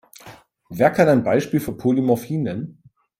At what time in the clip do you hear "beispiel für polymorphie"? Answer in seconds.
1.23-2.39